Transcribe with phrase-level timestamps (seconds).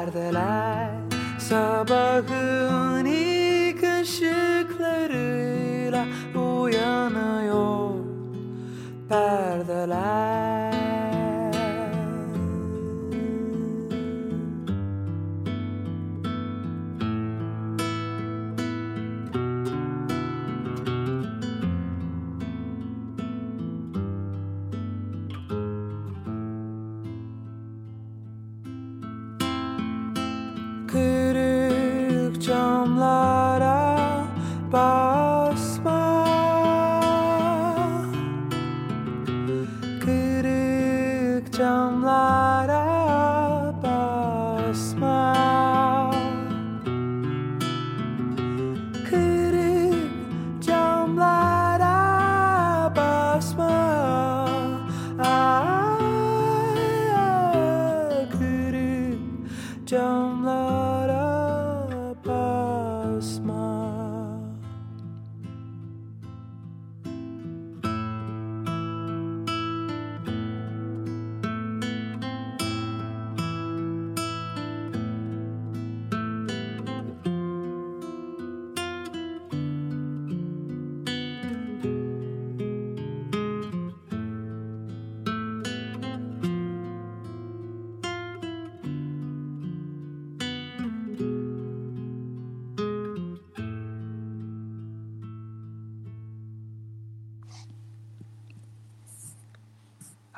[0.00, 0.59] tarde la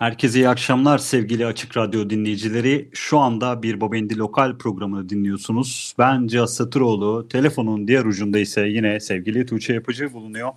[0.03, 2.89] Herkese iyi akşamlar sevgili Açık Radyo dinleyicileri.
[2.93, 5.95] Şu anda bir Babendi Lokal programını dinliyorsunuz.
[5.99, 7.29] Ben Cihat Satıroğlu.
[7.29, 10.53] Telefonun diğer ucunda ise yine sevgili Tuğçe Yapıcı bulunuyor.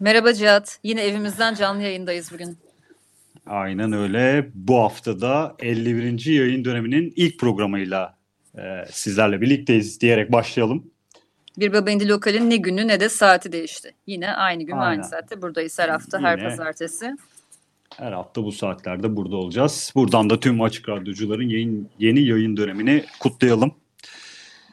[0.00, 0.78] Merhaba Cihat.
[0.82, 2.58] Yine evimizden canlı yayındayız bugün.
[3.46, 4.50] Aynen öyle.
[4.54, 6.26] Bu haftada 51.
[6.26, 8.16] yayın döneminin ilk programıyla
[8.58, 8.60] e,
[8.90, 10.90] sizlerle birlikteyiz diyerek başlayalım.
[11.58, 13.94] Bir Babendi Lokal'in ne günü ne de saati değişti.
[14.06, 14.86] Yine aynı gün Aynen.
[14.86, 16.48] aynı saatte buradayız her hafta, her Yine.
[16.48, 17.16] pazartesi.
[17.96, 19.92] Her hafta bu saatlerde burada olacağız.
[19.94, 23.74] Buradan da tüm Açık Radyocuların yayın, yeni yayın dönemini kutlayalım.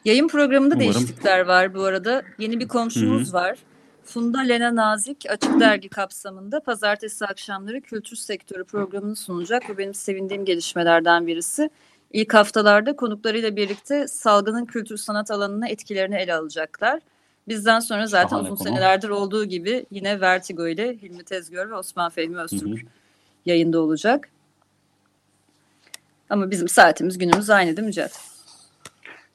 [0.05, 0.93] Yayın programında Umarım.
[0.93, 2.23] değişiklikler var bu arada.
[2.39, 3.57] Yeni bir komşumuz var.
[4.05, 9.63] Funda Lena Nazik Açık Dergi kapsamında pazartesi akşamları kültür sektörü programını sunacak.
[9.69, 11.69] Bu benim sevindiğim gelişmelerden birisi.
[12.11, 16.99] İlk haftalarda konuklarıyla birlikte salgının kültür sanat alanına etkilerini ele alacaklar.
[17.47, 18.67] Bizden sonra zaten Şahane uzun konu.
[18.67, 22.89] senelerdir olduğu gibi yine Vertigo ile Hilmi Tezgör ve Osman Fehmi Öztürk Hı hı.
[23.45, 24.29] Yayında olacak.
[26.29, 28.21] Ama bizim saatimiz günümüz aynı değil mi Cihat?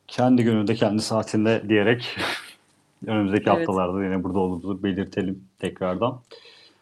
[0.09, 2.17] Kendi gününde kendi saatinde diyerek
[3.07, 3.59] önümüzdeki Evet.
[3.69, 6.21] haftalarda yine burada olduğumuzu belirtelim tekrardan.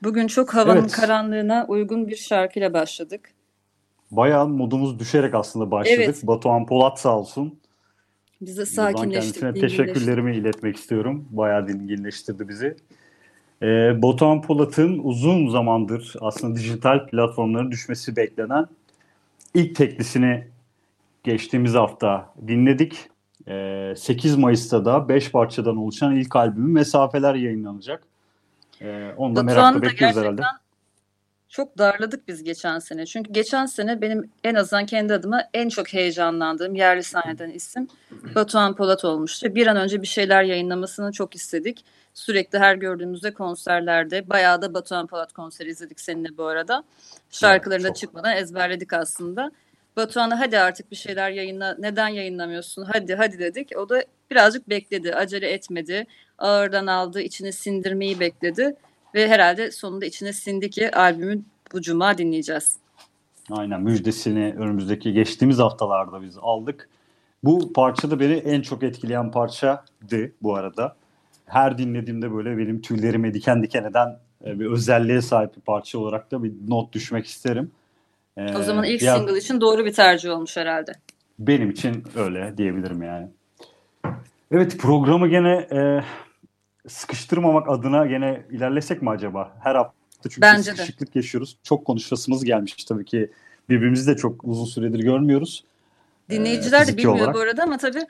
[0.02, 0.92] Bugün çok havanın Evet.
[0.92, 3.30] karanlığına uygun bir şarkıyla başladık.
[4.10, 6.00] Bayağı modumuz düşerek aslında başladık.
[6.04, 6.20] Evet.
[6.26, 7.58] Batuhan Polat sağ olsun.
[8.40, 9.12] Biz de Buradan sakinleştik.
[9.34, 9.78] kendisine dinginleştik.
[9.86, 11.28] teşekkürlerimi iletmek istiyorum.
[11.30, 12.76] Bayağı dinginleştirdi bizi.
[13.62, 18.66] Ee, Batuhan Polat'ın uzun zamandır aslında dijital platformların düşmesi beklenen
[19.54, 20.48] ilk teklisini
[21.24, 23.08] geçtiğimiz hafta dinledik.
[23.48, 28.02] Ee, 8 Mayıs'ta da 5 parçadan oluşan ilk albümü Mesafeler yayınlanacak.
[28.80, 30.42] Ee, onu da merakla bekliyoruz herhalde.
[31.48, 33.06] çok darladık biz geçen sene.
[33.06, 37.88] Çünkü geçen sene benim en azından kendi adıma en çok heyecanlandığım yerli sahneden isim
[38.34, 39.54] Batuhan Polat olmuştu.
[39.54, 41.84] Bir an önce bir şeyler yayınlamasını çok istedik.
[42.16, 46.84] Sürekli her gördüğümüzde konserlerde bayağı da Batuhan Polat konseri izledik seninle bu arada.
[47.30, 47.96] Şarkılarını da çok.
[47.96, 49.50] çıkmadan ezberledik aslında.
[49.96, 51.76] Batuhan'a hadi artık bir şeyler yayınla.
[51.78, 52.82] Neden yayınlamıyorsun?
[52.92, 53.76] Hadi hadi dedik.
[53.76, 55.14] O da birazcık bekledi.
[55.14, 56.06] Acele etmedi.
[56.38, 57.20] Ağırdan aldı.
[57.20, 58.76] içine sindirmeyi bekledi.
[59.14, 61.42] Ve herhalde sonunda içine sindi ki albümü
[61.72, 62.76] bu cuma dinleyeceğiz.
[63.50, 66.88] Aynen müjdesini önümüzdeki geçtiğimiz haftalarda biz aldık.
[67.44, 70.96] Bu parça da beni en çok etkileyen parçaydı bu arada.
[71.46, 76.30] Her dinlediğimde böyle benim tüylerime diken diken eden e, bir özelliğe sahip bir parça olarak
[76.30, 77.70] da bir not düşmek isterim.
[78.36, 80.92] Ee, O zaman ilk ya single için doğru bir tercih olmuş herhalde.
[81.38, 83.28] Benim için öyle diyebilirim yani.
[84.50, 86.00] Evet programı gene e,
[86.88, 89.52] sıkıştırmamak adına gene ilerlesek mi acaba?
[89.62, 90.74] Her hafta çünkü Bence de.
[90.76, 91.56] sıkışıklık yaşıyoruz.
[91.62, 93.30] Çok konuşasımız gelmiş tabii ki.
[93.68, 95.64] Birbirimizi de çok uzun süredir görmüyoruz.
[96.30, 97.34] Dinleyiciler de fiziki bilmiyor olarak.
[97.34, 98.02] bu arada ama tabii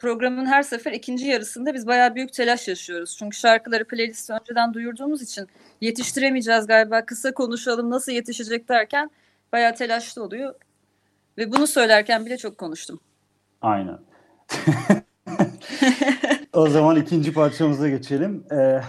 [0.00, 3.16] programın her sefer ikinci yarısında biz bayağı büyük telaş yaşıyoruz.
[3.18, 5.46] Çünkü şarkıları playliste önceden duyurduğumuz için
[5.80, 9.10] yetiştiremeyeceğiz galiba kısa konuşalım nasıl yetişecek derken
[9.52, 10.54] bayağı telaşlı oluyor.
[11.38, 13.00] Ve bunu söylerken bile çok konuştum.
[13.62, 13.98] Aynen.
[16.52, 18.44] o zaman ikinci parçamıza geçelim.
[18.52, 18.80] Ee,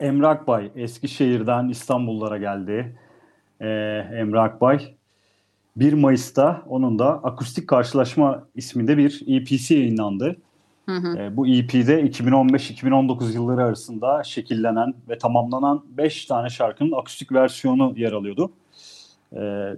[0.00, 2.98] Emre Akbay Eskişehir'den İstanbullara geldi.
[3.60, 3.66] Ee,
[4.14, 4.94] Emre Akbay
[5.80, 10.36] 1 Mayıs'ta onun da Akustik Karşılaşma isminde bir EP'si yayınlandı.
[10.86, 11.18] Hı hı.
[11.18, 18.12] Ee, bu EP'de 2015-2019 yılları arasında şekillenen ve tamamlanan 5 tane şarkının akustik versiyonu yer
[18.12, 18.50] alıyordu.
[19.36, 19.74] Ee,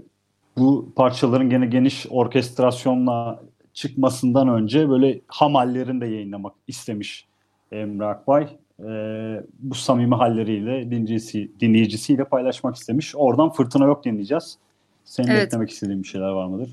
[0.59, 3.43] bu parçaların gene geniş orkestrasyonla
[3.75, 7.27] çıkmasından önce böyle ham hallerini de yayınlamak istemiş
[7.73, 8.49] Emre Akbay.
[8.87, 13.17] Ee, bu samimi halleriyle dinleyicisi, dinleyicisiyle paylaşmak istemiş.
[13.17, 14.59] Oradan Fırtına Yok dinleyeceğiz.
[15.05, 15.47] Senin Evet.
[15.47, 16.71] eklemek istediğin bir şeyler var mıdır?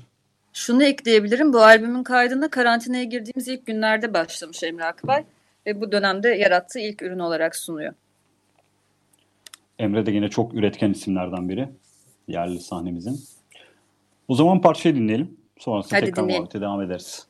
[0.52, 1.52] Şunu ekleyebilirim.
[1.52, 5.24] Bu albümün kaydına karantinaya girdiğimiz ilk günlerde başlamış Emre Akbay.
[5.66, 7.92] Ve bu dönemde yarattığı ilk ürün olarak sunuyor.
[9.78, 11.68] Emre de yine çok üretken isimlerden biri.
[12.28, 13.20] Yerli sahnemizin.
[14.28, 15.36] O zaman parçayı dinleyelim.
[15.58, 16.42] Sonrasında Hadi tekrar dinleyelim.
[16.42, 17.26] muhabbete devam ederiz.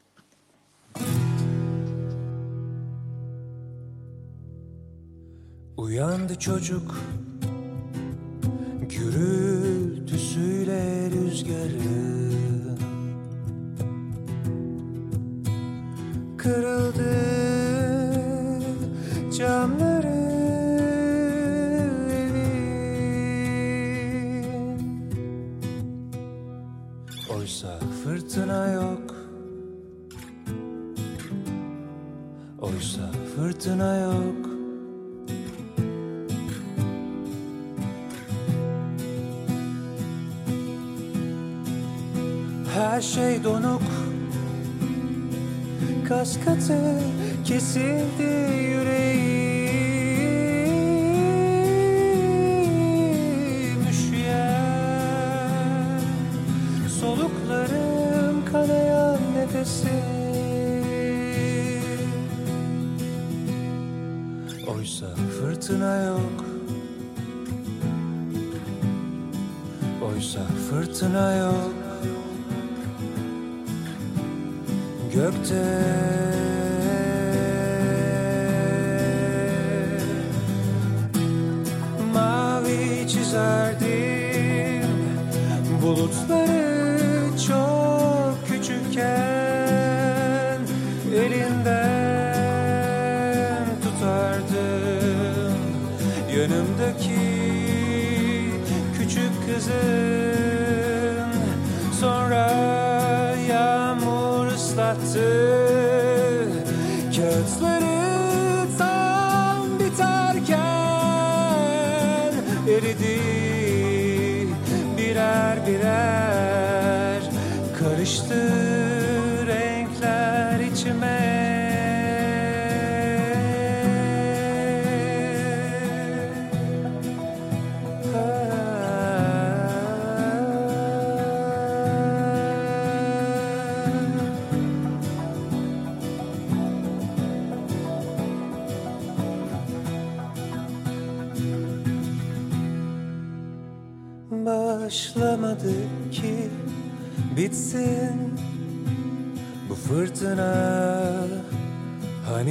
[5.76, 6.96] Uyandı çocuk
[10.20, 12.78] Gürültüsüyle rüzgarın
[16.38, 17.16] Kırıldı
[19.38, 20.20] camları
[22.12, 22.44] evin.
[27.36, 29.14] Oysa fırtına yok.
[32.60, 34.39] Oysa fırtına yok
[43.00, 43.82] her şey donuk.
[46.08, 47.00] Kas katı
[47.44, 48.22] kesildi
[48.62, 49.30] yüreğim
[53.90, 54.70] Üşüyen.
[57.00, 59.90] Soluklarım kanayan nefesim
[64.76, 65.06] Oysa
[65.40, 66.44] fırtına yok.
[70.02, 70.40] Oysa
[70.70, 71.79] fırtına yok.
[75.20, 76.29] curtain.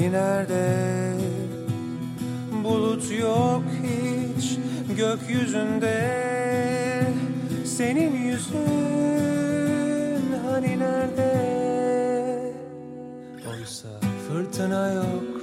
[0.10, 1.18] Hani nerede
[2.64, 4.58] bulut yok hiç
[4.98, 5.98] gökyüzünde.
[7.66, 8.58] Senin yüzün
[10.48, 11.34] hani nerede?
[13.50, 13.88] Oysa
[14.28, 15.42] fırtına yok.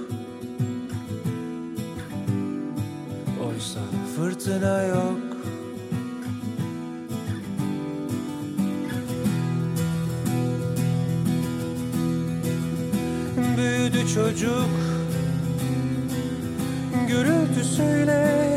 [3.49, 3.81] Oysa
[4.17, 5.26] fırtına yok.
[14.15, 14.69] çocuk.
[17.09, 18.56] Gürültüsüyle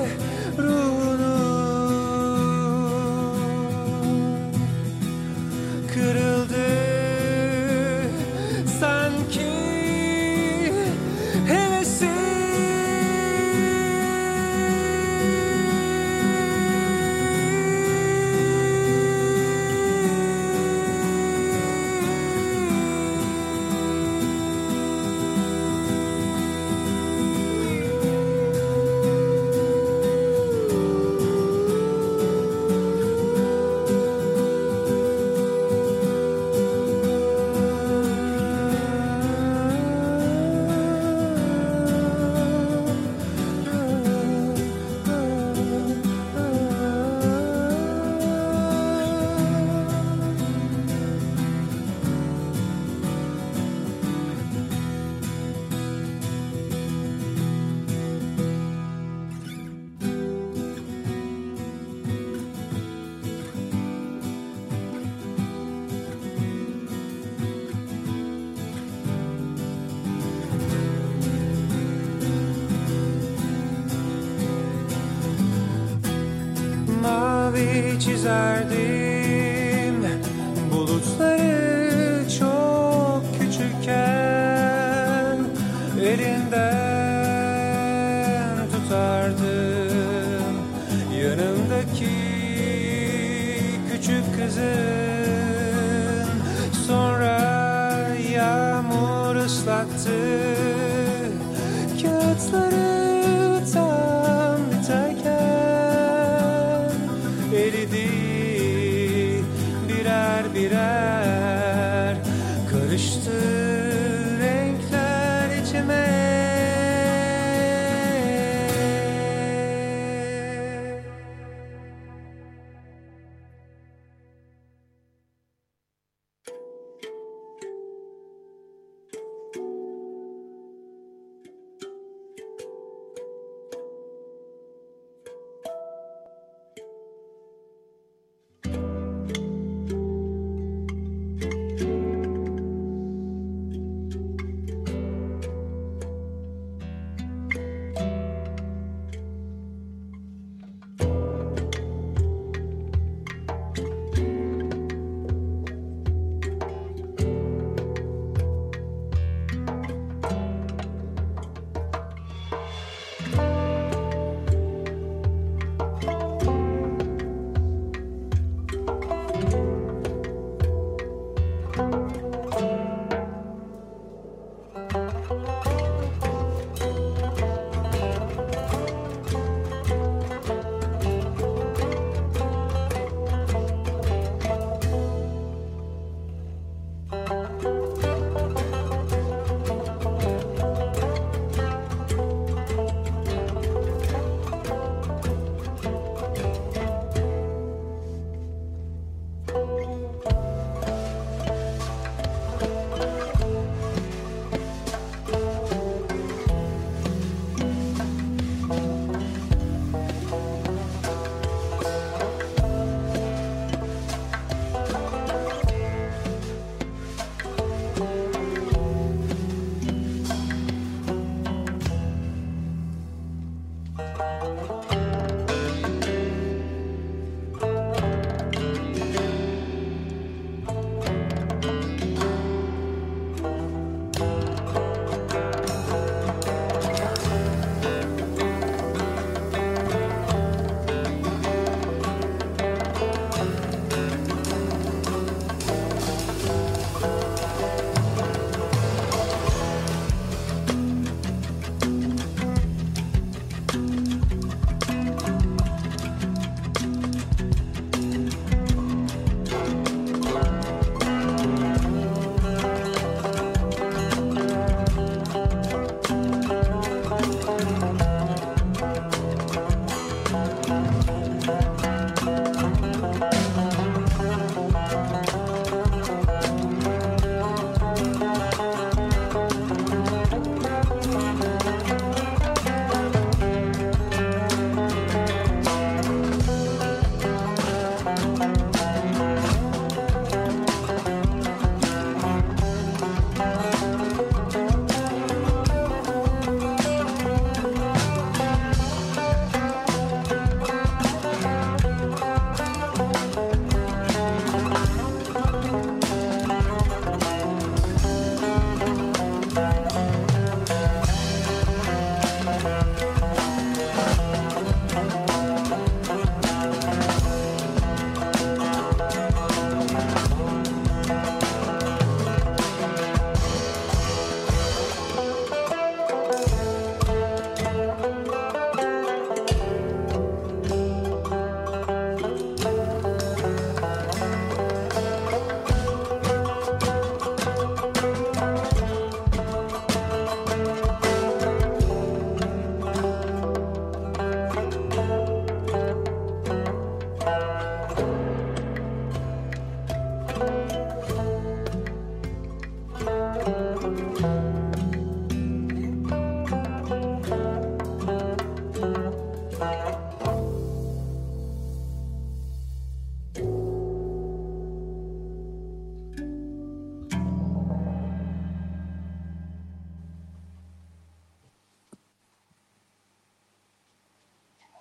[78.19, 79.08] desire thee.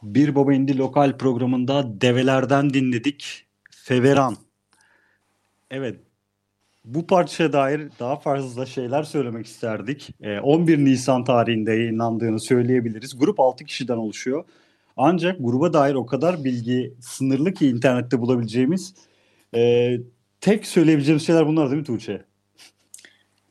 [0.02, 3.46] Bir Baba İndi lokal programında develerden dinledik.
[3.70, 4.36] Feveran.
[5.70, 6.00] Evet.
[6.84, 10.10] Bu parçaya dair daha fazla şeyler söylemek isterdik.
[10.20, 13.18] Ee, 11 Nisan tarihinde yayınlandığını söyleyebiliriz.
[13.18, 14.44] Grup 6 kişiden oluşuyor.
[14.96, 18.94] Ancak gruba dair o kadar bilgi sınırlı ki internette bulabileceğimiz.
[19.54, 19.96] Ee,
[20.40, 22.24] tek söyleyebileceğimiz şeyler bunlar değil mi Tuğçe?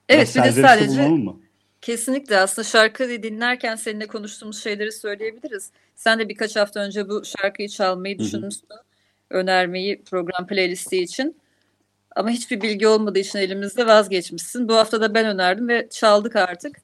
[0.10, 1.39] Evet bir Biraz de serzenişte sadece mı?
[1.81, 5.71] Kesinlikle aslında şarkıyı dinlerken seninle konuştuğumuz şeyleri söyleyebiliriz.
[5.95, 8.25] Sen de birkaç hafta önce bu şarkıyı çalmayı Hı hı.
[8.25, 8.69] düşünmüştün.
[9.29, 11.37] Önermeyi program playlisti için.
[12.15, 14.69] Ama hiçbir bilgi olmadığı için elimizde vazgeçmişsin.
[14.69, 16.81] Bu hafta da ben önerdim ve çaldık artık.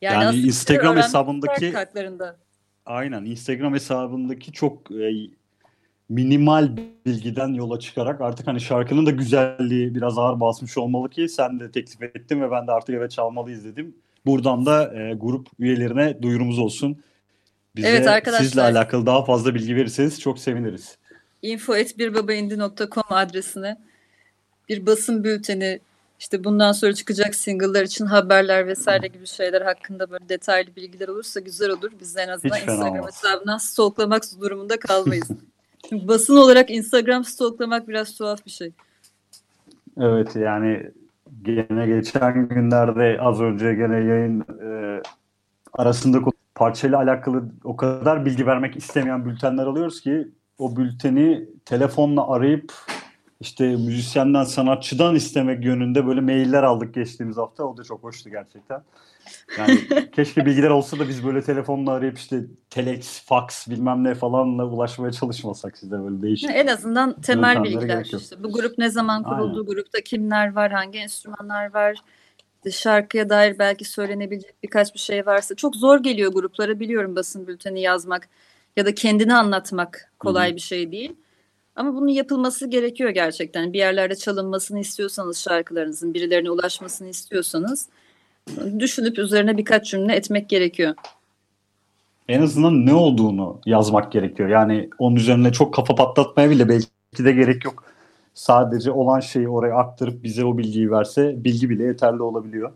[0.00, 2.36] Yani aslında Instagram hesabındaki- haklarında.
[2.86, 5.10] Aynen Instagram hesabındaki çok e,
[6.08, 11.60] minimal bilgiden yola çıkarak artık hani şarkının da güzelliği biraz ağır basmış olmalı ki sen
[11.60, 13.94] de teklif ettin ve ben de artık evet çalmalıyız dedim.
[14.26, 17.02] Buradan da e, grup üyelerine duyurumuz olsun.
[17.76, 18.44] Bize Evet arkadaşlar.
[18.44, 20.98] sizle alakalı daha fazla bilgi verirseniz çok seviniriz.
[21.42, 23.76] info.birbabaindi.com adresine
[24.68, 25.80] bir basın bülteni
[26.20, 31.40] işte bundan sonra çıkacak single'lar için haberler vesaire gibi şeyler hakkında böyle detaylı bilgiler olursa
[31.40, 31.90] güzel olur.
[32.00, 35.28] Biz de en azından Hiç Instagram hesabından stalklamak durumunda kalmayız.
[35.92, 38.72] Basın olarak Instagram stalklamak biraz tuhaf bir şey.
[40.00, 40.90] Evet yani
[41.42, 45.02] gene geçen günlerde az önce gene yayın e,
[45.72, 46.18] arasında
[46.54, 52.72] parçayla alakalı o kadar bilgi vermek istemeyen bültenler alıyoruz ki o bülteni telefonla arayıp
[53.40, 57.64] işte müzisyenden, sanatçıdan istemek yönünde böyle mailler aldık geçtiğimiz hafta.
[57.64, 58.82] O da çok hoştu gerçekten.
[59.58, 59.80] Yani
[60.16, 65.12] keşke bilgiler olsa da biz böyle telefonla arayıp işte telex, fax bilmem ne falanla ulaşmaya
[65.12, 66.50] çalışmasak size böyle değişik.
[66.50, 68.04] En azından temel bilgiler.
[68.04, 69.66] İşte bu grup ne zaman kuruldu, Aynen.
[69.66, 72.02] grupta kimler var, hangi enstrümanlar var,
[72.70, 75.54] şarkıya dair belki söylenebilecek birkaç bir şey varsa.
[75.54, 78.28] Çok zor geliyor gruplara biliyorum basın bülteni yazmak
[78.76, 80.56] ya da kendini anlatmak kolay Hı hı.
[80.56, 81.16] bir şey değil.
[81.78, 83.72] Ama bunun yapılması gerekiyor gerçekten.
[83.72, 87.88] Bir yerlerde çalınmasını istiyorsanız şarkılarınızın birilerine ulaşmasını istiyorsanız
[88.78, 90.94] düşünüp üzerine birkaç cümle etmek gerekiyor.
[92.28, 94.48] en azından ne olduğunu yazmak gerekiyor.
[94.48, 97.84] Yani onun üzerine çok kafa patlatmaya bile belki de gerek yok.
[98.34, 102.72] Sadece olan şeyi oraya aktarıp bize o bilgiyi verse bilgi bile yeterli olabiliyor.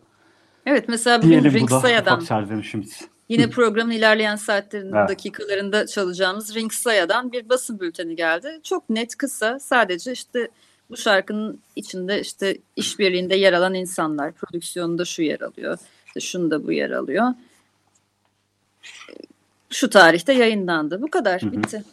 [0.67, 3.01] Evet mesela bugün Diyelim bu da Saya'dan ufak serzenişimiz.
[3.29, 5.09] Yine programın ilerleyen saatlerinde, Evet.
[5.09, 8.61] dakikalarında çalacağımız Ring Saya'dan bir basın bülteni geldi.
[8.63, 9.59] Çok net, kısa.
[9.59, 10.49] Sadece işte
[10.91, 16.73] bu şarkının içinde işte işbirliğinde yer alan insanlar, prodüksiyonunda şu yer alıyor, işte şunda bu
[16.73, 17.27] yer alıyor.
[19.71, 21.03] Şu tarihte yayınlandı.
[21.03, 21.43] Bu kadar.
[21.43, 21.53] Hı hı.
[21.53, 21.85] Bitti.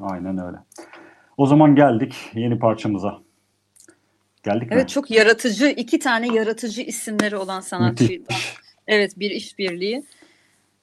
[0.00, 0.56] Aynen öyle.
[1.36, 3.18] O zaman geldik yeni parçamıza.
[4.42, 4.68] Geldik mi?
[4.70, 8.32] Evet çok yaratıcı, iki tane yaratıcı isimleri olan sanatçıydı.
[8.86, 10.04] Evet bir işbirliği.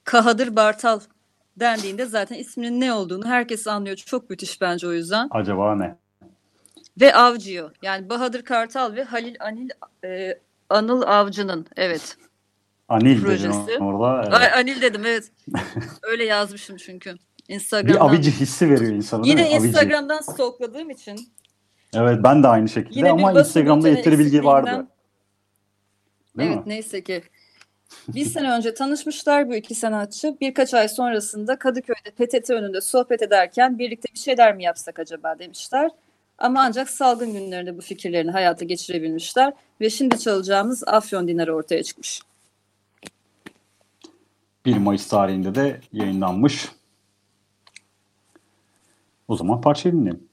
[0.03, 0.99] Kahadır Bartal
[1.59, 3.95] dendiğinde zaten isminin ne olduğunu herkes anlıyor.
[3.95, 5.27] Çok müthiş bence o yüzden.
[5.31, 5.95] Acaba ne?
[7.01, 7.69] Ve Avcı'yo.
[7.81, 9.69] Yani Bahadır Kartal ve Halil Anil
[10.03, 10.39] e,
[10.69, 12.17] Anıl Avcı'nın evet.
[12.89, 13.67] Anil Projesi.
[13.67, 14.23] dedin orada.
[14.23, 14.33] Evet.
[14.33, 15.31] Ay, Anil dedim evet.
[16.03, 17.15] Öyle yazmışım çünkü.
[17.47, 17.95] Instagram'dan.
[17.95, 19.47] Bir avici hissi veriyor insana Yine mi?
[19.47, 19.67] Avici.
[19.67, 21.19] Instagram'dan stalkladığım için.
[21.93, 24.87] Evet ben de aynı şekilde Yine ama Instagram'da yeteri bilgi vardı.
[26.37, 26.69] Değil evet mi?
[26.69, 27.23] neyse ki.
[28.07, 30.37] Bir sene önce tanışmışlar bu iki sanatçı.
[30.41, 35.91] Birkaç ay sonrasında Kadıköy'de PTT önünde sohbet ederken birlikte bir şeyler mi yapsak acaba demişler.
[36.37, 39.53] Ama ancak salgın günlerinde bu fikirlerini hayata geçirebilmişler.
[39.81, 42.21] Ve şimdi çalacağımız Afyon Dinarı ortaya çıkmış.
[44.65, 46.71] 1 Mayıs tarihinde de yayınlanmış.
[49.27, 50.32] O zaman parçayı dinleyelim.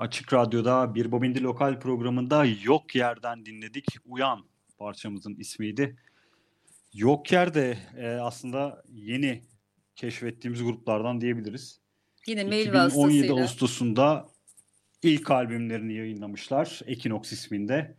[0.00, 3.84] Açık Radyo'da Bir Bobindi Lokal programında Yok Yer'den dinledik.
[4.06, 4.44] Uyan
[4.78, 5.96] parçamızın ismiydi.
[6.94, 9.42] Yok Yer de e, aslında yeni
[9.96, 11.80] keşfettiğimiz gruplardan diyebiliriz.
[12.26, 13.34] Yine mail 2017 vasıtasıyla.
[13.34, 14.28] Ağustos'unda
[15.02, 16.80] ilk albümlerini yayınlamışlar.
[16.86, 17.96] Ekinox isminde.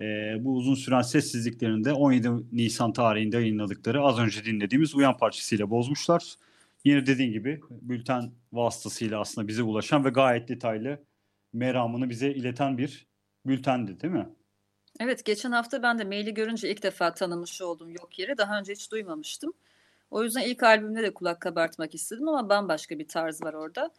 [0.00, 0.04] E,
[0.40, 6.34] bu uzun süren sessizliklerinde 17 Nisan tarihinde yayınladıkları az önce dinlediğimiz Uyan parçasıyla bozmuşlar.
[6.84, 11.09] Yine dediğin gibi bülten vasıtasıyla aslında bize ulaşan ve gayet detaylı
[11.52, 13.06] meramını bize ileten bir
[13.46, 14.28] bültendi değil mi?
[15.00, 18.38] Evet geçen hafta ben de maili görünce ilk defa tanımış oldum Yok Yeri.
[18.38, 19.52] Daha önce hiç duymamıştım.
[20.10, 23.90] O yüzden ilk albümde de kulak kabartmak istedim ama bambaşka bir tarz var orada.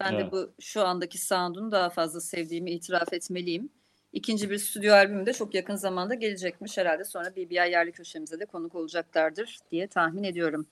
[0.00, 0.26] Ben Evet.
[0.26, 3.68] de bu şu andaki sound'unu daha fazla sevdiğimi itiraf etmeliyim.
[4.12, 7.04] İkinci bir stüdyo albümü de çok yakın zamanda gelecekmiş herhalde.
[7.04, 10.66] Sonra BBI yerli köşemize de konuk olacaklardır diye tahmin ediyorum.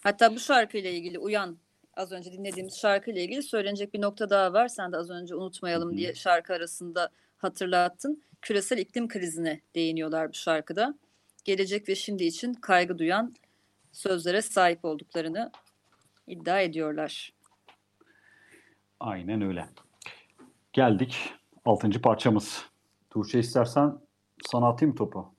[0.00, 1.56] Hatta bu şarkıyla ilgili Uyan
[1.96, 4.68] az önce dinlediğimiz şarkıyla ilgili söylenecek bir nokta daha var.
[4.68, 8.22] Sen de az önce unutmayalım diye şarkı arasında hatırlattın.
[8.42, 10.94] Küresel iklim krizine değiniyorlar bu şarkıda.
[11.44, 13.34] Gelecek ve şimdi için kaygı duyan
[13.92, 15.52] sözlere sahip olduklarını
[16.26, 17.32] iddia ediyorlar.
[19.00, 19.68] Aynen öyle.
[20.72, 21.32] Geldik
[21.64, 21.90] 6.
[21.90, 22.64] parçamız.
[23.10, 23.98] Tuğçe istersen
[24.46, 25.34] sana atayım topu.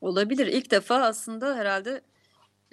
[0.00, 0.46] Olabilir.
[0.46, 2.00] İlk defa aslında herhalde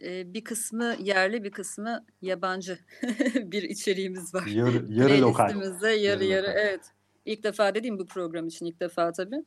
[0.03, 2.79] e, bir kısmı yerli bir kısmı yabancı
[3.35, 4.45] bir içeriğimiz var.
[4.45, 5.49] Yarı, yarı lokal.
[5.49, 6.61] Yarı Yarı yarı lokal.
[6.61, 6.81] evet.
[7.25, 9.43] İlk defa dediğim bu program için ilk defa tabii.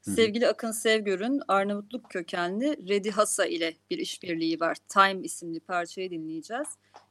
[0.00, 4.76] Sevgili Akın Sevgör'ün Arnavutluk kökenli Redi Hasa ile bir işbirliği var.
[4.88, 6.68] Time isimli parçayı dinleyeceğiz.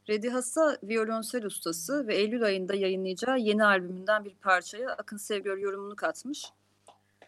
[0.09, 5.95] Redi Hasa violonsel ustası ve Eylül ayında yayınlayacağı yeni albümünden bir parçaya Akın Sevgör yorumunu
[5.95, 6.45] katmış.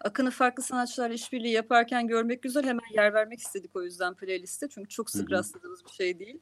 [0.01, 2.63] Akın'ı farklı sanatçılarla işbirliği yaparken görmek güzel.
[2.63, 4.69] Hemen yer vermek istedik o yüzden playliste.
[4.69, 6.39] Çünkü çok sık rastladığımız bir şey değil.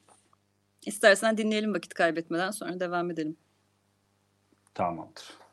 [0.86, 3.36] İstersen dinleyelim vakit kaybetmeden sonra devam edelim.
[4.74, 5.43] Tamamdır.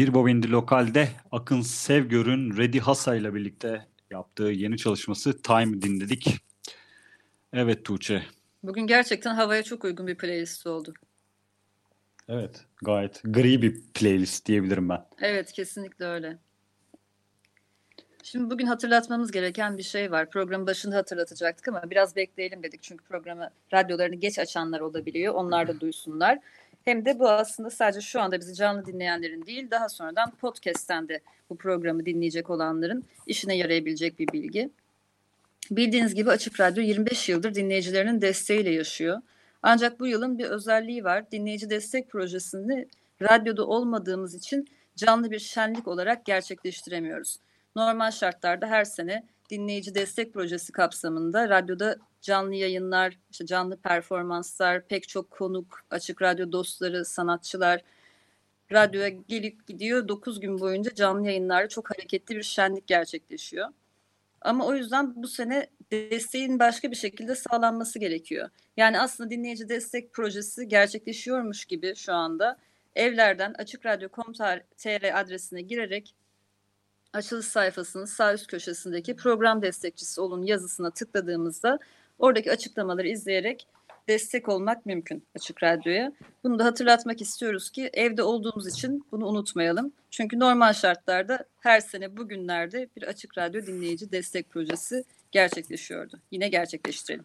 [0.00, 6.36] Bir Bobindi Lokal'de Akın Sevgör'ün Redi Hasa ile birlikte yaptığı yeni çalışması Time dinledik.
[7.52, 8.22] Evet Tuğçe.
[8.62, 10.94] Bugün gerçekten havaya çok uygun bir playlist oldu.
[12.28, 15.06] Evet gayet gri bir playlist diyebilirim ben.
[15.20, 16.38] Evet kesinlikle öyle.
[18.22, 20.30] Şimdi bugün hatırlatmamız gereken bir şey var.
[20.30, 22.82] Programın başında hatırlatacaktık ama biraz bekleyelim dedik.
[22.82, 25.34] Çünkü programı radyolarını geç açanlar olabiliyor.
[25.34, 26.38] Onlar da duysunlar.
[26.90, 31.20] Hem de bu aslında sadece şu anda bizi canlı dinleyenlerin değil daha sonradan podcast'ten de
[31.50, 34.70] bu programı dinleyecek olanların işine yarayabilecek bir bilgi.
[35.70, 39.18] Bildiğiniz gibi Açık Radyo 25 yıldır dinleyicilerinin desteğiyle yaşıyor.
[39.62, 41.30] Ancak bu yılın bir özelliği var.
[41.30, 42.88] Dinleyici destek projesini
[43.22, 47.36] radyoda olmadığımız için canlı bir şenlik olarak gerçekleştiremiyoruz.
[47.76, 55.08] Normal şartlarda her sene dinleyici destek projesi kapsamında radyoda canlı yayınlar, işte canlı performanslar, pek
[55.08, 57.82] çok konuk, açık radyo dostları, sanatçılar
[58.72, 60.08] radyoya gelip gidiyor.
[60.08, 63.68] 9 gün boyunca canlı yayınlarda çok hareketli bir şenlik gerçekleşiyor.
[64.40, 68.48] Ama o yüzden bu sene desteğin başka bir şekilde sağlanması gerekiyor.
[68.76, 72.58] Yani aslında dinleyici destek projesi gerçekleşiyormuş gibi şu anda
[72.94, 76.14] evlerden açıkradyo.com.tr adresine girerek
[77.12, 81.78] açılış sayfasının sağ üst köşesindeki program destekçisi olun yazısına tıkladığımızda
[82.20, 83.66] oradaki açıklamaları izleyerek
[84.08, 86.12] destek olmak mümkün Açık Radyo'ya.
[86.44, 89.92] Bunu da hatırlatmak istiyoruz ki evde olduğumuz için bunu unutmayalım.
[90.10, 96.20] Çünkü normal şartlarda her sene bugünlerde bir Açık Radyo dinleyici destek projesi gerçekleşiyordu.
[96.30, 97.24] Yine gerçekleştirelim.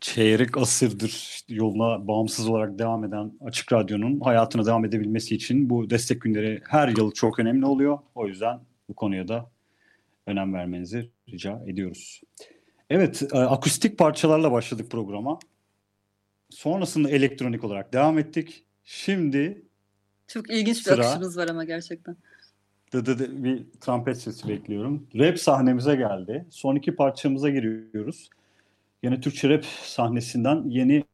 [0.00, 6.20] Çeyrek asırdır yoluna bağımsız olarak devam eden Açık Radyo'nun hayatına devam edebilmesi için bu destek
[6.22, 7.98] günleri her yıl çok önemli oluyor.
[8.14, 9.50] O yüzden bu konuya da
[10.26, 12.20] önem vermenizi rica ediyoruz.
[12.94, 15.38] Evet, e, akustik parçalarla başladık programa.
[16.50, 18.64] Sonrasında elektronik olarak devam ettik.
[18.84, 19.62] Şimdi
[20.26, 22.16] çok ilginç bir sıra, akışımız var ama gerçekten.
[22.92, 25.06] Dı dı dı, bir trompet sesi bekliyorum.
[25.14, 26.46] Rap sahnemize geldi.
[26.50, 28.30] Son iki parçamıza giriyoruz.
[29.02, 31.04] Yine Türkçe rap sahnesinden yeni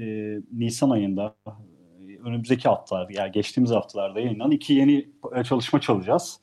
[0.00, 1.36] e, Nisan ayında
[2.24, 5.08] önümüzdeki haftalar yani geçtiğimiz haftalarda yayınlanan iki yeni
[5.44, 6.40] çalışma çalacağız.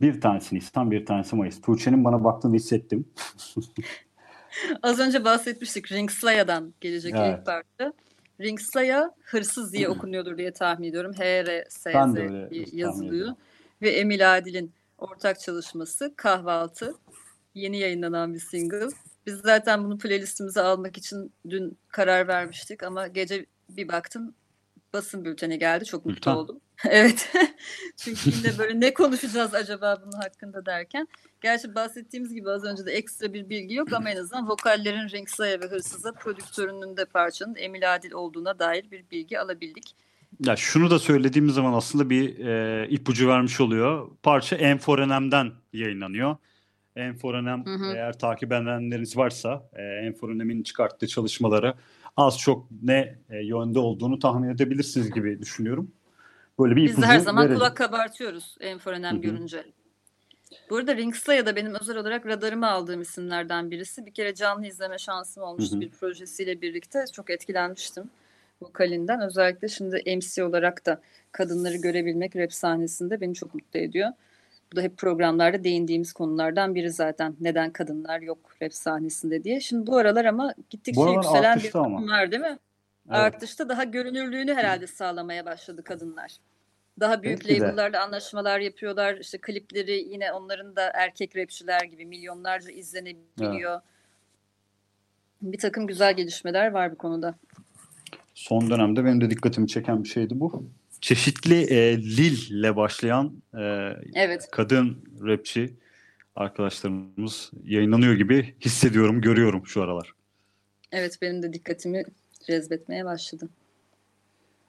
[0.00, 1.60] Bir tanesi Nisan, bir tanesi Mayıs.
[1.60, 3.08] Tuğçe'nin bana baktığını hissettim.
[4.82, 7.38] Az önce bahsetmiştik Ringslaya'dan gelecek evet.
[7.38, 7.92] ilk parça.
[8.40, 11.12] Ringslaya hırsız diye okunuyordur diye tahmin ediyorum.
[11.12, 11.94] H-R-S-Z
[12.72, 13.32] yazılıyor.
[13.82, 16.94] Ve Emil Adil'in ortak çalışması Kahvaltı.
[17.54, 18.88] Yeni yayınlanan bir single.
[19.26, 24.34] Biz zaten bunu playlistimize almak için dün karar vermiştik ama gece bir baktım
[24.92, 25.84] basın bülteni geldi.
[25.84, 26.60] Çok mutlu oldum.
[26.88, 27.32] evet.
[27.96, 31.08] Çünkü yine böyle ne konuşacağız acaba bunun hakkında derken.
[31.40, 35.60] Gerçi bahsettiğimiz gibi az önce de ekstra bir bilgi yok ama en azından vokallerin Ringslaya
[35.60, 39.96] ve Hırsız'a prodüktörünün de parçanın Emil Adil olduğuna dair bir bilgi alabildik.
[40.44, 44.10] Ya şunu da söylediğimiz zaman aslında bir e, ipucu vermiş oluyor.
[44.22, 46.36] Parça Enforenem'den yayınlanıyor.
[46.96, 47.64] Enforenem
[47.94, 51.74] eğer takip edenleriniz varsa e, Enforenem'in çıkarttığı çalışmaları
[52.16, 55.90] az çok ne e, yönde olduğunu tahmin edebilirsiniz gibi düşünüyorum.
[56.58, 57.58] Böyle bir Biz de her zaman verelim.
[57.58, 59.64] kulak kabartıyoruz Enforenem görünce.
[60.70, 64.06] Bu arada Ringslay'a da benim özel olarak radarıma aldığım isimlerden birisi.
[64.06, 65.80] Bir kere canlı izleme şansım olmuştu Hı-hı.
[65.80, 67.04] bir projesiyle birlikte.
[67.12, 68.10] Çok etkilenmiştim
[68.62, 69.20] vokalinden.
[69.20, 71.00] Özellikle şimdi MC olarak da
[71.32, 74.10] kadınları görebilmek rap sahnesinde beni çok mutlu ediyor.
[74.72, 77.36] Bu da hep programlarda değindiğimiz konulardan biri zaten.
[77.40, 79.60] Neden kadınlar yok rap sahnesinde diye.
[79.60, 82.58] Şimdi bu aralar ama gittikçe aralar yükselen bir durum var değil mi?
[83.08, 83.18] Evet.
[83.18, 86.36] Artışta daha görünürlüğünü herhalde sağlamaya başladı kadınlar.
[87.00, 87.98] Daha büyük Belki label'larla de.
[87.98, 89.16] anlaşmalar yapıyorlar.
[89.16, 93.72] İşte klipleri yine onların da erkek rapçiler gibi milyonlarca izlenebiliyor.
[93.72, 93.82] Evet.
[95.42, 97.34] Bir takım güzel gelişmeler var bu konuda.
[98.34, 100.64] Son dönemde benim de dikkatimi çeken bir şeydi bu
[101.00, 103.62] çeşitli e, Lil ile başlayan e,
[104.14, 104.48] evet.
[104.52, 105.74] kadın rapçi
[106.36, 110.12] arkadaşlarımız yayınlanıyor gibi hissediyorum, görüyorum şu aralar.
[110.92, 112.04] Evet benim de dikkatimi
[112.46, 113.48] cezbetmeye başladı.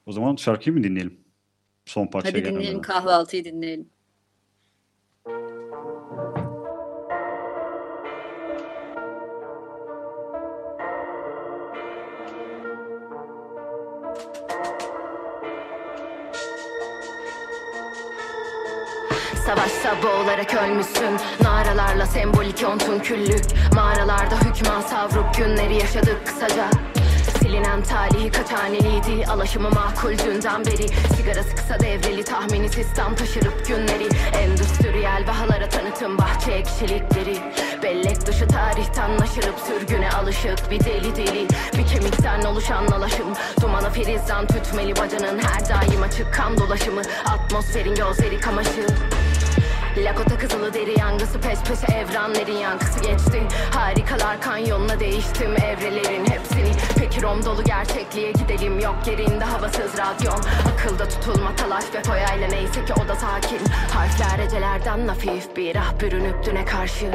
[0.05, 1.17] O zaman şarkıyı mı dinleyelim?
[1.85, 3.89] Son parçaya Hadi dinleyelim kahvaltıyı dinleyelim.
[19.47, 21.17] Savaşta boğularak ölmüşsün.
[21.41, 23.43] Naralarla sembolik yontun küllük
[23.75, 26.69] Mağaralarda hükmen savruk günleri yaşadık kısaca.
[27.39, 30.87] Silinen talihi kaç haneliydi Alaşımı makul dünden beri.
[31.17, 34.07] Sigarası kısa devreli tahmini sistem taşırıp günleri.
[34.41, 37.37] Endüstriyel bahalara tanıtım bahçe ekşilikleri.
[37.83, 41.47] Bellek dışı tarihten naşırıp sürgüne alışık bir deli deli.
[41.77, 43.27] Bir kemikten oluşan alaşım
[43.61, 47.01] Dumanı filizden tütmeli bacanın Her daim açık kan dolaşımı.
[47.25, 48.87] Atmosferin gözleri kamaşı
[50.03, 53.43] Lakota kızılı deri yangısı peş peşe evrenlerin yankısı geçti.
[53.71, 56.71] Harikalar kanyonuna değiştim evrelerin hepsini.
[56.99, 60.39] Peki rom dolu gerçekliğe gidelim yok yerinde havasız radyon
[60.73, 63.59] Akılda tutulma talaş ve foyayla neyse ki o da sakin.
[63.93, 67.11] Harfler ecelerden hafif bir ah bürünüp düne karşı.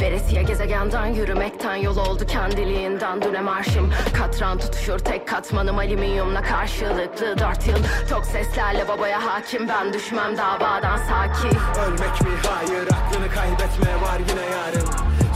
[0.00, 3.92] Veresiye gezegenden yürümekten yol oldu kendiliğinden düne marşım.
[4.18, 7.78] Katran tutuşur tek katmanım alüminyumla karşılıklı dört yıl.
[8.10, 11.58] Çok seslerle babaya hakim ben düşmem davadan sakin.
[11.86, 12.32] Ölmek mi?
[12.48, 14.88] Hayır aklını kaybetme var yine yarın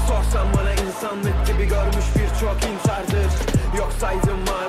[0.09, 3.33] Sorsan bana insanlık gibi görmüş birçok intardır
[3.79, 4.60] Yok saydım varoluşları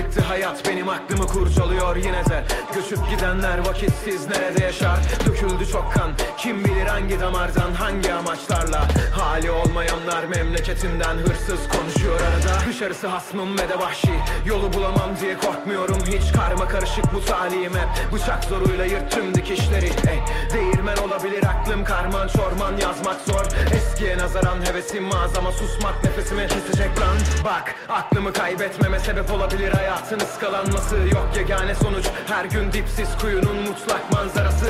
[0.00, 2.44] sıktı hayat Benim aklımı kurcalıyor yine de.
[2.74, 4.98] Göçüp gidenler vakitsiz nerede yaşar?
[5.26, 8.88] Döküldü çok kan kim bilir hangi damardan hangi amaçlarla?
[9.12, 12.68] Hali olmayanlar memleketinden hırsız konuşuyor arada.
[12.68, 14.12] Dışarısı hasmım ve de vahşi.
[14.46, 15.98] Yolu bulamam diye korkmuyorum.
[16.06, 19.86] Hiç Karma karışık bu talim hep Bıçak zoruyla yırttım dikişleri.
[19.86, 20.20] Ey,
[20.54, 21.84] Değirmen olabilir aklım.
[21.84, 23.46] Karman çorman yazmak zor.
[23.74, 27.16] Eskiye nazaran hevesim az ama susmak nefesimi kesecek lan.
[27.44, 29.72] Bak aklımı kaybetmeme sebep olabilir.
[29.72, 32.06] Hayatın ıskalanması Yok yegane sonuç.
[32.26, 34.66] Her gün dipsiz kuyunun mutlak manzarası.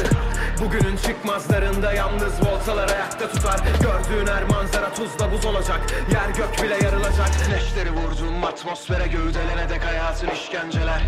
[0.64, 3.60] Bugünün çıkmazlarında yalnız voltalar ayakta tutar.
[3.80, 5.80] Gördüğün her manzara tuzla buz olacak.
[6.12, 7.30] Yer gök bile yarılacak.
[7.50, 11.02] Neşteri vurdum atmosfere gövdelene dek hayatın işkenceler.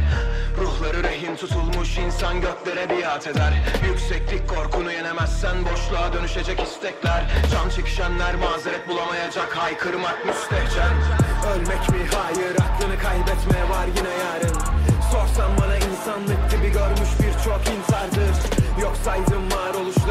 [0.61, 3.53] Ruhları rehin tutulmuş insan göklere biat eder.
[3.87, 7.25] Yükseklik korkunu yenemezsen boşluğa dönüşecek istekler.
[7.53, 10.93] Can çekişenler mazeret bulamayacak haykırmak müstehcen.
[11.55, 12.07] Ölmek mi?
[12.15, 14.59] Hayır aklını kaybetme var yine yarın.
[15.13, 20.02] Sorsan bana insanlık gibi görmüş birçok intardır Yok saydım varoluşları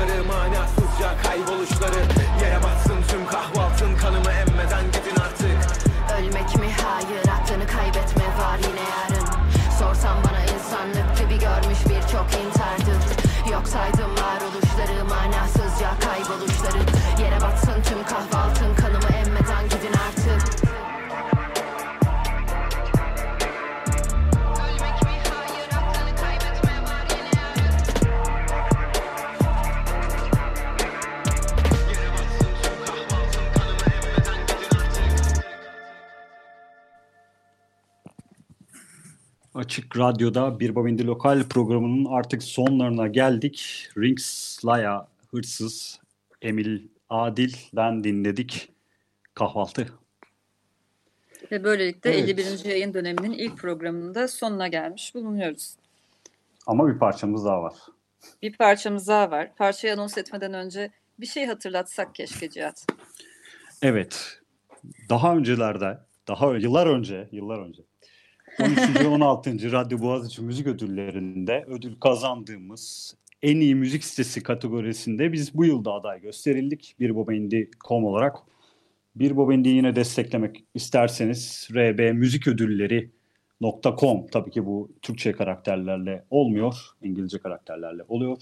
[40.01, 43.87] Radyo'da Bir Babindi Lokal programının artık sonlarına geldik.
[43.97, 45.99] Rings Laya Hırsız
[46.41, 48.71] Emil Adil'den dinledik.
[49.33, 49.87] Kahvaltı.
[51.51, 52.39] Ve böylelikle Evet.
[52.39, 52.65] 51.
[52.65, 55.75] yayın döneminin ilk programının da sonuna gelmiş bulunuyoruz.
[56.67, 57.75] Ama bir parçamız daha var.
[58.41, 59.55] Bir parçamız daha var.
[59.55, 62.85] Parçayı anons etmeden önce bir şey hatırlatsak keşke Cihat.
[63.81, 64.39] Evet.
[65.09, 67.90] Daha öncelerde, daha yıllar önce, yıllar önce
[68.59, 68.99] 13.
[68.99, 69.71] ve 16.
[69.71, 76.21] Radyo Boğaziçi Müzik Ödülleri'nde ödül kazandığımız en iyi müzik sitesi kategorisinde biz bu yılda aday
[76.21, 76.95] gösterildik.
[76.99, 78.37] Bir Bobendi.com olarak.
[79.15, 88.37] Bir Bobendi'yi yine desteklemek isterseniz rbmüziködülleri.com tabii ki bu Türkçe karakterlerle olmuyor, İngilizce karakterlerle oluyor.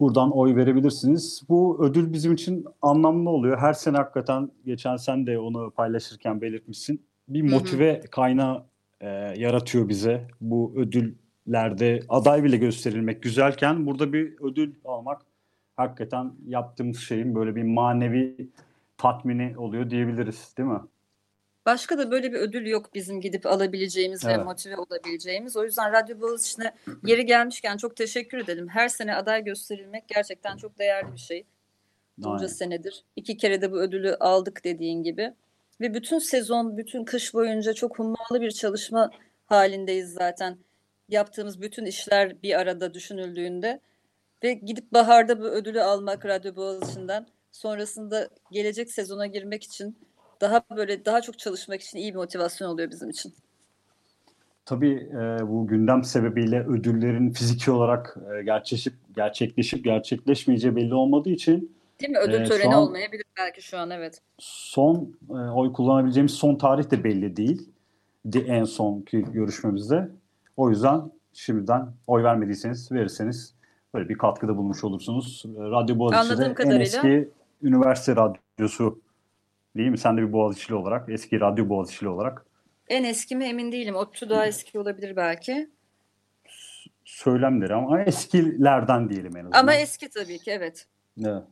[0.00, 1.42] Buradan oy verebilirsiniz.
[1.48, 3.58] Bu ödül bizim için anlamlı oluyor.
[3.58, 7.02] Her sene hakikaten geçen sen de onu paylaşırken belirtmişsin.
[7.28, 8.64] Bir motive kaynağı
[9.00, 10.28] e, yaratıyor bize.
[10.40, 15.22] Bu ödüllerde aday bile gösterilmek güzelken burada bir ödül almak
[15.76, 18.50] hakikaten yaptığımız şeyin böyle bir manevi
[18.98, 20.80] tatmini oluyor diyebiliriz değil mi?
[21.66, 24.44] Başka da böyle bir ödül yok bizim gidip alabileceğimiz ve Evet.
[24.44, 25.56] motive olabileceğimiz.
[25.56, 26.74] O yüzden Radyo Boğaziçi'ne
[27.06, 28.68] yeri gelmişken çok teşekkür edelim.
[28.68, 31.44] Her sene aday gösterilmek gerçekten çok değerli bir şey.
[32.18, 33.04] Bunca senedir.
[33.16, 35.34] İki kere de bu ödülü aldık dediğin gibi.
[35.80, 39.10] Ve bütün sezon, bütün kış boyunca çok hummalı bir çalışma
[39.46, 40.58] halindeyiz zaten.
[41.08, 43.80] Yaptığımız bütün işler bir arada düşünüldüğünde.
[44.44, 49.98] Ve gidip baharda bu ödülü almak Radyo Boğaziçi'nden sonrasında gelecek sezona girmek için
[50.40, 53.34] daha böyle daha çok çalışmak için iyi bir motivasyon oluyor bizim için.
[54.64, 61.77] tabii e, bu gündem sebebiyle ödüllerin fiziki olarak e, gerçekleşip gerçekleşip gerçekleşmeyeceği belli olmadığı için
[62.00, 62.18] Değil mi?
[62.18, 64.22] Ödül e, töreni an, olmayabilir belki şu an evet.
[64.38, 67.68] Son e, oy kullanabileceğimiz son tarih de belli değil.
[68.24, 70.08] De, en sonki görüşmemizde.
[70.56, 73.54] O yüzden şimdiden oy vermediyseniz verirseniz
[73.94, 75.44] böyle bir katkıda bulmuş olursunuz.
[75.46, 77.28] Radyo Boğaziçi'de en eski
[77.62, 79.00] üniversite radyosu
[79.76, 79.98] değil mi?
[79.98, 82.46] Sen de bir Boğaziçi'li olarak, eski radyo Boğaziçi'li olarak.
[82.88, 83.96] En eski mi emin değilim.
[83.96, 85.70] ODTÜ daha eski olabilir belki.
[87.04, 89.58] Söylemleri ama eskilerden diyelim en azından.
[89.58, 90.86] Ama eski tabii ki evet.
[91.24, 91.42] Evet.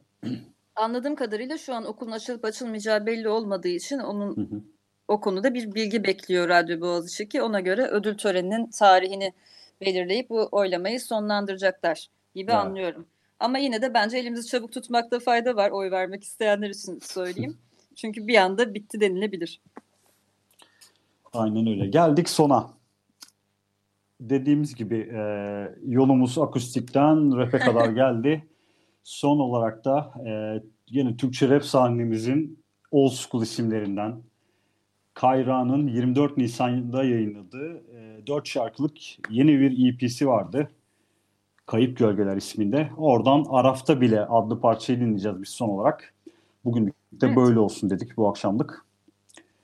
[0.77, 4.61] Anladığım kadarıyla şu an okulun açılıp açılmayacağı belli olmadığı için onun hı hı.
[5.09, 9.33] o konuda bir bilgi bekliyor Radyo Boğaziçi ki ona göre ödül töreninin tarihini
[9.81, 12.61] belirleyip bu oylamayı sonlandıracaklar gibi evet.
[12.61, 13.07] anlıyorum.
[13.41, 17.57] Ama yine de bence elimizi çabuk tutmakta fayda var oy vermek isteyenler için söyleyeyim.
[17.95, 19.61] Çünkü bir anda bitti denilebilir.
[21.33, 21.87] Aynen öyle.
[21.87, 22.71] Geldik sona.
[24.21, 25.21] Dediğimiz gibi e,
[25.87, 28.47] yolumuz akustikten rap'e kadar geldi.
[29.07, 34.23] Son olarak da e, yine Türkçe rap sahnemizin old school isimlerinden
[35.15, 38.93] Kayra'nın 24 Nisan'da yayınladığı e, 4 şarkılık
[39.31, 40.71] yeni bir EP'si vardı.
[41.67, 42.91] Kayıp Gölgeler isminde.
[42.97, 46.15] Oradan Araf'ta bile adlı parçayı dinleyeceğiz biz son olarak.
[46.65, 46.93] Bugün de
[47.23, 47.37] evet.
[47.37, 48.85] böyle olsun dedik bu akşamlık.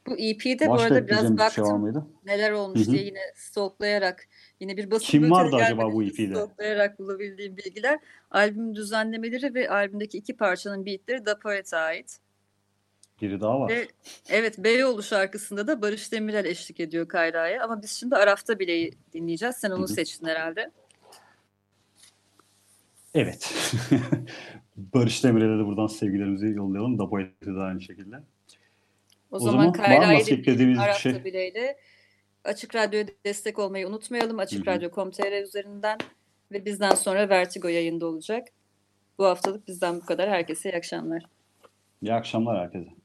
[0.06, 2.92] Bu EP'de bu arada biraz şey baktım şey neler olmuş Hı-hı.
[2.92, 4.28] diye yine stalklayarak
[4.62, 6.26] yine bir basın Kim vardı acaba bu EP'de?
[6.26, 7.98] Stalklayarak bulabildiğim bilgiler.
[8.30, 12.18] Albüm düzenlemeleri ve albümdeki iki parçanın beatleri Da Poet'e ait.
[13.22, 13.68] Biri daha var.
[13.68, 13.88] Ve,
[14.28, 19.56] evet Beyoğlu şarkısında da Barış Demirel eşlik ediyor Kayra'ya ama biz şimdi Araf'ta bile dinleyeceğiz.
[19.56, 19.88] Sen onu Hı-hı.
[19.88, 20.70] seçtin herhalde.
[23.14, 23.54] Evet.
[24.76, 26.98] Barış Demirel'e de buradan sevgilerimizi yollayalım.
[26.98, 28.16] Da Poet'e de aynı şekilde.
[28.16, 31.24] O, o zaman, zaman var mı beklediğimiz bir şey?
[31.24, 31.76] Bileyle
[32.44, 34.38] Açık Radyo'ya destek olmayı unutmayalım.
[34.38, 35.98] Açık Radyo.com.tr üzerinden
[36.52, 38.48] ve bizden sonra Vertigo yayında olacak.
[39.18, 40.30] Bu haftalık bizden bu kadar.
[40.30, 41.22] Herkese iyi akşamlar.
[42.02, 43.01] İyi akşamlar herkese.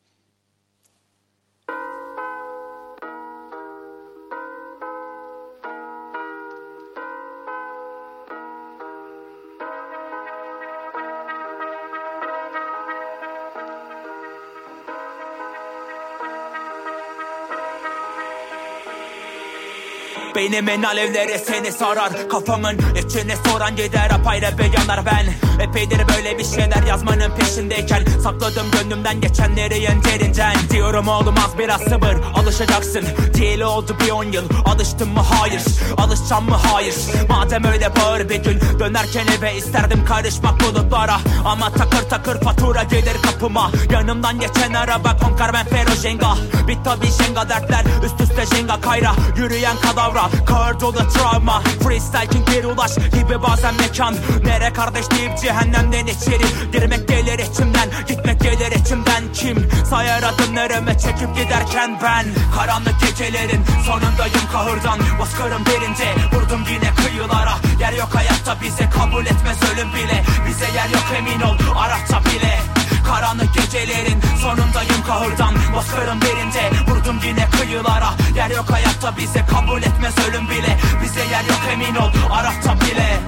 [20.38, 22.30] Beynimin alevleri seni sarar.
[22.30, 25.26] Kafamın içine soran gider apayrı beyanlar ben.
[25.64, 32.16] Epeydir böyle bir şeyler yazmanın peşindeyken Sakladım gönlümden geçenleri yenterinden Diyorum oğlum az biraz sabır
[32.36, 33.06] alışacaksın.
[33.34, 35.20] Değil oldu bir on yıl alıştın mı?
[35.20, 35.62] Hayır.
[35.98, 36.56] Alışacağım mı?
[36.72, 36.96] Hayır.
[37.30, 41.18] Madem öyle bağır bir gün Dönerken eve isterdim karışmak bulutlara.
[41.46, 43.72] Ama takır takır fatura gelir kapıma.
[43.92, 46.36] Yanımdan geçen araba konkar ben Fero Jenga
[46.68, 49.12] Bir tabi Jenga dertler üst üste Jenga kayra.
[49.38, 54.16] Yürüyen kadavra Kağır dolu travma Freestyle king bir ulaş gibi bazen mekan.
[54.44, 57.90] Nere kardeş deyip cehennemden içeri Girmek gelir içimden.
[58.08, 59.70] Gitmek gelir içimden Kim?
[59.90, 62.26] Sayar adımlarımı çekip giderken ben.
[62.56, 65.00] Karanlık gecelerin sonundayım kahırdan.
[65.20, 67.56] Bozkırım derinde vurdum yine kıyılara.
[67.80, 70.24] Yer yok hayatta bize kabul etmez ölüm bile.
[70.48, 75.55] Bize yer yok emin ol Arapça bile Karanlık gecelerin sonundayım kahırdan.
[75.76, 78.10] Bozkırım derinde vurdum yine kıyılara.
[78.36, 80.78] Yer yok hayatta bize kabul etmez ölüm bile.
[81.03, 83.20] Bize yer yok emin ol Arap'ta bile.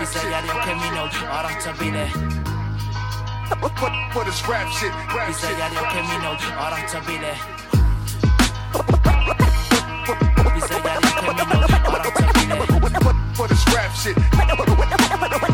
[0.00, 1.08] Bize yer yok emin ol
[1.38, 2.08] Arap'ta bile.
[5.28, 7.34] Bize yer yok emin ol Arap'ta bile.
[10.56, 11.62] Bize yer yok emin ol
[11.94, 12.58] Arap'ta bile.
[13.34, 15.47] For this rap shit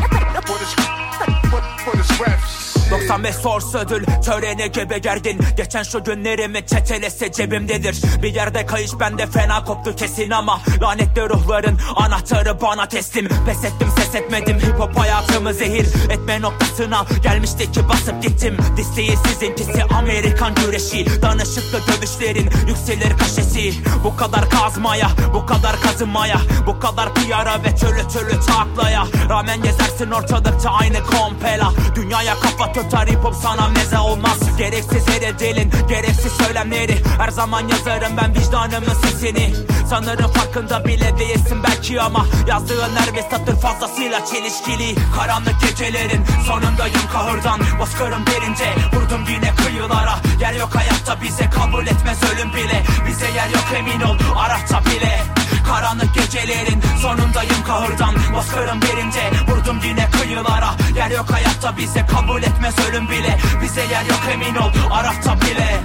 [2.17, 2.64] breath.
[2.91, 8.21] 95 Force ödül töreni gibi gerdin Geçen şu günlerimi çetelese cebimdedir.
[8.21, 13.27] Bir yerde kayış bende fena koptu kesin ama Lanetli ruhların anahtarı bana teslim.
[13.45, 18.57] Pes ettim ses etmedim hip hop hayatımı zehir Etme noktasına gelmişti ki basıp gittim.
[18.77, 21.21] Listeyi sizinkisi Amerikan güreşi.
[21.21, 23.73] Danışıklı dövüşlerin yükselir kaşesi.
[24.03, 30.11] Bu kadar kazmaya bu kadar kazınmaya Bu kadar piyara ve türlü türlü taklaya Rağmen gezersin
[30.11, 31.71] ortalıkta aynı kompela.
[31.95, 36.95] Dünyaya kafa tutar hip hop sana meze olmaz Gereksiz yere delin gereksiz söylemleri.
[37.17, 39.53] Her zaman yazarım ben vicdanımın sesini.
[39.89, 44.95] Sanırım farkında bile değilsin belki ama Yazdığın her bir satır fazlasıyla çelişkili.
[45.15, 48.73] Karanlık gecelerin sonundayım kahırdan Bozkırım derince.
[48.93, 52.83] Vurdum yine kıyılara Yer yok hayatta bize kabul etmez ölüm bile.
[53.07, 60.09] Bize yer yok emin ol Arapça bile Karanlık gecelerin sonundayım kahırdan Bozkırım derince vurdum yine
[60.09, 65.41] kıyılara Yer yok hayatta bize kabul etmez ölüm bile Bize yer yok emin ol Arap'ta
[65.41, 65.81] bile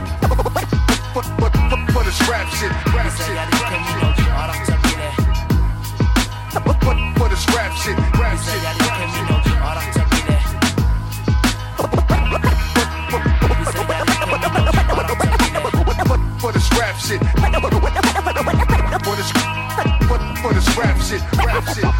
[2.20, 4.80] shit, rap shit, rap shit.
[7.18, 8.60] For this rap shit, rap shit.
[16.40, 17.20] For this rap shit.
[17.20, 17.89] For
[20.76, 21.99] rap shit, rap shit,